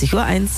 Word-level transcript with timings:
20.01 0.00 0.14
Uhr. 0.14 0.48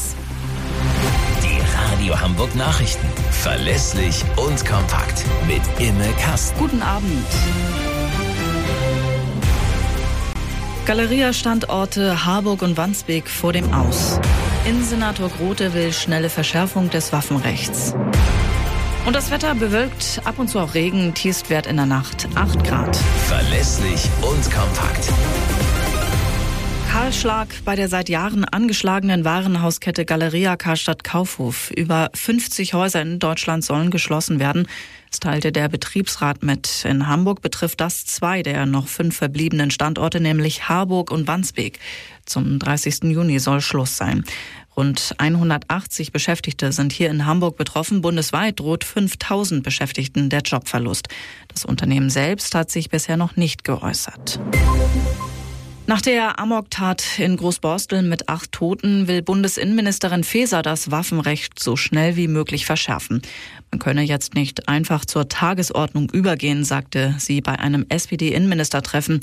Die 1.43 1.61
Radio 1.77 2.21
Hamburg 2.21 2.55
Nachrichten. 2.55 3.07
Verlässlich 3.31 4.23
und 4.37 4.65
kompakt. 4.65 5.25
Mit 5.49 5.63
Imme 5.81 6.09
Kasten. 6.21 6.59
Guten 6.61 6.81
Abend. 6.81 7.27
Galeria-Standorte 10.87 12.25
Harburg 12.25 12.63
und 12.63 12.77
Wandsbek 12.77 13.29
vor 13.29 13.53
dem 13.53 13.73
Aus. 13.73 14.21
Innensenator 14.65 15.29
Grote 15.29 15.75
will 15.75 15.93
schnelle 15.93 16.29
Verschärfung 16.29 16.91
des 16.91 17.13
Waffenrechts. 17.13 17.95
Und 19.07 19.17
das 19.17 19.33
Wetter 19.33 19.57
bewölkt, 19.57 20.21
ab 20.25 20.39
und 20.39 20.49
zu 20.49 20.61
auch 20.61 20.75
Regen, 20.75 21.15
Tiefstwert 21.15 21.67
in 21.67 21.77
der 21.77 21.87
Nacht 21.87 22.29
8 22.37 22.63
Grad. 22.63 22.97
Verlässlich 23.27 24.09
und 24.21 24.43
kompakt. 24.53 25.09
Kahlschlag 27.03 27.49
bei 27.65 27.75
der 27.75 27.89
seit 27.89 28.09
Jahren 28.09 28.45
angeschlagenen 28.45 29.25
Warenhauskette 29.25 30.05
Galeria 30.05 30.55
Karstadt 30.55 31.03
Kaufhof. 31.03 31.73
Über 31.73 32.11
50 32.15 32.75
Häuser 32.75 33.03
in 33.03 33.19
Deutschland 33.19 33.65
sollen 33.65 33.91
geschlossen 33.91 34.39
werden. 34.39 34.69
Das 35.11 35.19
teilte 35.19 35.51
der 35.51 35.69
Betriebsrat 35.69 36.45
mit. 36.45 36.85
In 36.85 37.09
Hamburg 37.09 37.43
betrifft 37.43 37.81
das 37.81 38.07
zwei 38.07 38.45
der 38.45 38.67
noch 38.67 38.87
fünf 38.87 39.17
verbliebenen 39.17 39.73
Standorte, 39.73 40.21
nämlich 40.21 40.69
Harburg 40.69 41.11
und 41.11 41.27
Wandsbek. 41.27 41.81
Zum 42.25 42.61
30. 42.61 43.03
Juni 43.03 43.41
soll 43.41 43.61
Schluss 43.63 43.97
sein. 43.97 44.23
Rund 44.77 45.17
180 45.19 46.13
Beschäftigte 46.13 46.71
sind 46.71 46.93
hier 46.93 47.11
in 47.11 47.27
Hamburg 47.27 47.57
betroffen. 47.57 48.01
Bundesweit 48.01 48.61
droht 48.61 48.85
5000 48.85 49.65
Beschäftigten 49.65 50.31
der 50.31 50.43
Jobverlust. 50.43 51.09
Das 51.49 51.65
Unternehmen 51.65 52.11
selbst 52.11 52.55
hat 52.55 52.71
sich 52.71 52.91
bisher 52.91 53.17
noch 53.17 53.35
nicht 53.35 53.65
geäußert. 53.65 54.39
Nach 55.87 56.01
der 56.01 56.39
Amok-Tat 56.39 57.19
in 57.19 57.37
Großborstel 57.37 58.03
mit 58.03 58.29
acht 58.29 58.53
Toten 58.53 59.09
will 59.09 59.21
Bundesinnenministerin 59.21 60.23
Faeser 60.23 60.63
das 60.63 60.93
Waffenrecht 60.93 61.59
so 61.59 61.77
schnell 61.77 62.17
wie 62.17 62.29
möglich 62.29 62.67
verschärfen. 62.67 63.21
Man 63.73 63.81
könne 63.81 64.03
jetzt 64.03 64.35
nicht 64.35 64.69
einfach 64.69 65.05
zur 65.05 65.29
Tagesordnung 65.29 66.09
übergehen, 66.11 66.65
sagte 66.65 67.17
sie 67.19 67.41
bei 67.41 67.59
einem 67.59 67.85
SPD-Innenministertreffen. 67.89 69.21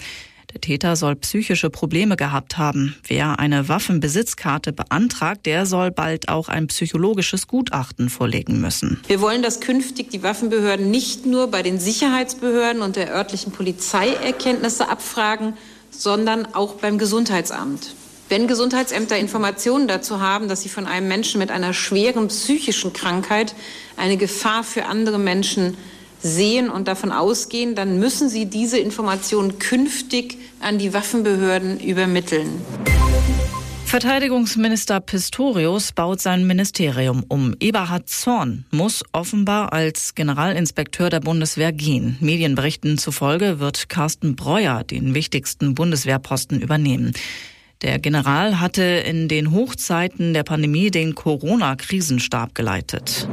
Der 0.54 0.62
Täter 0.62 0.96
soll 0.96 1.16
psychische 1.16 1.70
Probleme 1.70 2.18
gehabt 2.18 2.58
haben. 2.58 2.96
Wer 3.08 3.40
eine 3.40 3.70
Waffenbesitzkarte 3.70 4.74
beantragt, 4.74 5.46
der 5.46 5.66
soll 5.66 5.92
bald 5.92 6.28
auch 6.28 6.50
ein 6.50 6.68
psychologisches 6.68 7.48
Gutachten 7.48 8.10
vorlegen 8.10 8.60
müssen. 8.60 9.00
Wir 9.08 9.22
wollen, 9.22 9.44
dass 9.44 9.62
künftig 9.62 10.10
die 10.10 10.24
Waffenbehörden 10.24 10.92
nicht 10.92 11.26
nur 11.26 11.52
bei 11.52 11.62
den 11.62 11.80
Sicherheitsbehörden 11.80 12.82
und 12.82 12.96
der 12.96 13.14
örtlichen 13.14 13.54
Polizei 13.54 14.10
Erkenntnisse 14.10 14.90
abfragen, 14.90 15.54
sondern 15.92 16.54
auch 16.54 16.76
beim 16.76 16.98
Gesundheitsamt. 16.98 17.96
Wenn 18.30 18.48
Gesundheitsämter 18.48 19.18
Informationen 19.18 19.88
dazu 19.88 20.22
haben, 20.22 20.48
dass 20.48 20.62
sie 20.62 20.70
von 20.70 20.86
einem 20.86 21.08
Menschen 21.08 21.40
mit 21.40 21.50
einer 21.50 21.74
schweren 21.74 22.28
psychischen 22.28 22.94
Krankheit 22.94 23.56
eine 23.98 24.18
Gefahr 24.18 24.64
für 24.64 24.86
andere 24.86 25.18
Menschen 25.18 25.78
sehen 26.22 26.70
und 26.70 26.88
davon 26.88 27.12
ausgehen, 27.12 27.76
dann 27.76 27.98
müssen 27.98 28.30
sie 28.30 28.46
diese 28.46 28.78
Informationen 28.78 29.58
künftig 29.58 30.38
an 30.60 30.78
die 30.78 30.94
Waffenbehörden 30.94 31.80
übermitteln. 31.80 32.62
Verteidigungsminister 33.90 35.00
Pistorius 35.00 35.94
baut 35.94 36.22
sein 36.22 36.46
Ministerium 36.46 37.26
um. 37.28 37.56
Eberhard 37.60 38.08
Zorn 38.08 38.66
muss 38.70 39.04
offenbar 39.14 39.74
als 39.74 40.14
Generalinspekteur 40.14 41.10
der 41.10 41.22
Bundeswehr 41.22 41.72
gehen. 41.72 42.16
Medienberichten 42.20 43.00
zufolge 43.00 43.60
wird 43.60 43.90
Carsten 43.90 44.36
Breuer 44.36 44.84
den 44.84 45.16
wichtigsten 45.16 45.74
Bundeswehrposten 45.74 46.62
übernehmen. 46.62 47.14
Der 47.82 47.98
General 47.98 48.60
hatte 48.60 48.84
in 48.84 49.28
den 49.28 49.54
Hochzeiten 49.54 50.36
der 50.36 50.44
Pandemie 50.44 50.92
den 50.92 51.16
Corona-Krisenstab 51.16 52.54
geleitet. 52.54 53.28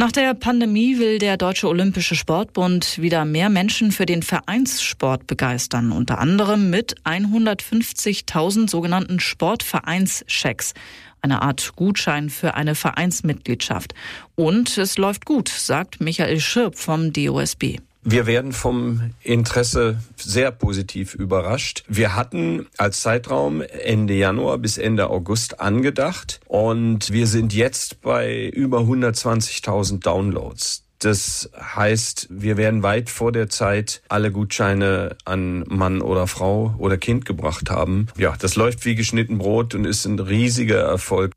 Nach 0.00 0.12
der 0.12 0.32
Pandemie 0.32 0.98
will 0.98 1.18
der 1.18 1.36
Deutsche 1.36 1.68
Olympische 1.68 2.14
Sportbund 2.14 3.02
wieder 3.02 3.26
mehr 3.26 3.50
Menschen 3.50 3.92
für 3.92 4.06
den 4.06 4.22
Vereinssport 4.22 5.26
begeistern, 5.26 5.92
unter 5.92 6.18
anderem 6.18 6.70
mit 6.70 6.94
150.000 7.02 8.70
sogenannten 8.70 9.20
Sportvereinschecks, 9.20 10.72
eine 11.20 11.42
Art 11.42 11.76
Gutschein 11.76 12.30
für 12.30 12.54
eine 12.54 12.74
Vereinsmitgliedschaft. 12.74 13.92
Und 14.36 14.78
es 14.78 14.96
läuft 14.96 15.26
gut, 15.26 15.50
sagt 15.50 16.00
Michael 16.00 16.40
Schirp 16.40 16.78
vom 16.78 17.12
DOSB. 17.12 17.76
Wir 18.02 18.26
werden 18.26 18.52
vom 18.52 19.12
Interesse 19.22 20.00
sehr 20.16 20.50
positiv 20.52 21.14
überrascht. 21.14 21.84
Wir 21.86 22.16
hatten 22.16 22.66
als 22.78 23.00
Zeitraum 23.00 23.60
Ende 23.60 24.14
Januar 24.14 24.56
bis 24.56 24.78
Ende 24.78 25.10
August 25.10 25.60
angedacht 25.60 26.40
und 26.46 27.12
wir 27.12 27.26
sind 27.26 27.52
jetzt 27.52 28.00
bei 28.00 28.48
über 28.48 28.78
120.000 28.80 30.00
Downloads. 30.00 30.84
Das 30.98 31.50
heißt, 31.58 32.28
wir 32.30 32.56
werden 32.56 32.82
weit 32.82 33.10
vor 33.10 33.32
der 33.32 33.48
Zeit 33.48 34.02
alle 34.08 34.32
Gutscheine 34.32 35.16
an 35.24 35.64
Mann 35.66 36.00
oder 36.00 36.26
Frau 36.26 36.74
oder 36.78 36.98
Kind 36.98 37.24
gebracht 37.24 37.70
haben. 37.70 38.08
Ja, 38.16 38.34
das 38.38 38.56
läuft 38.56 38.84
wie 38.84 38.94
geschnitten 38.94 39.38
Brot 39.38 39.74
und 39.74 39.86
ist 39.86 40.06
ein 40.06 40.18
riesiger 40.18 40.80
Erfolg. 40.80 41.32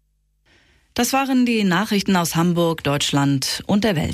Das 0.96 1.12
waren 1.12 1.46
die 1.46 1.64
Nachrichten 1.64 2.16
aus 2.16 2.36
Hamburg, 2.36 2.84
Deutschland 2.84 3.64
und 3.66 3.84
der 3.84 3.96
Welt. 3.96 4.12